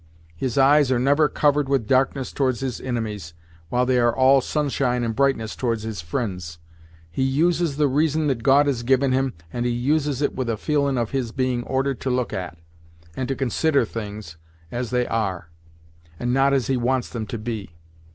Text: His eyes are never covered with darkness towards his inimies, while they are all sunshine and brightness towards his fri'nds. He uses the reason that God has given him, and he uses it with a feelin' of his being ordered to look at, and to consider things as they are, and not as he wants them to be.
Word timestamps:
His 0.35 0.57
eyes 0.57 0.91
are 0.91 0.97
never 0.97 1.29
covered 1.29 1.69
with 1.69 1.85
darkness 1.85 2.31
towards 2.31 2.61
his 2.61 2.81
inimies, 2.81 3.33
while 3.69 3.85
they 3.85 3.99
are 3.99 4.15
all 4.15 4.41
sunshine 4.41 5.03
and 5.03 5.15
brightness 5.15 5.55
towards 5.55 5.83
his 5.83 6.01
fri'nds. 6.01 6.57
He 7.11 7.21
uses 7.21 7.77
the 7.77 7.87
reason 7.87 8.25
that 8.25 8.41
God 8.41 8.65
has 8.65 8.81
given 8.81 9.11
him, 9.11 9.35
and 9.53 9.63
he 9.63 9.71
uses 9.71 10.23
it 10.23 10.33
with 10.33 10.49
a 10.49 10.57
feelin' 10.57 10.97
of 10.97 11.11
his 11.11 11.31
being 11.31 11.61
ordered 11.65 11.99
to 12.01 12.09
look 12.09 12.33
at, 12.33 12.57
and 13.15 13.27
to 13.27 13.35
consider 13.35 13.85
things 13.85 14.37
as 14.71 14.89
they 14.89 15.05
are, 15.05 15.51
and 16.19 16.33
not 16.33 16.51
as 16.51 16.65
he 16.65 16.77
wants 16.77 17.07
them 17.07 17.27
to 17.27 17.37
be. 17.37 17.75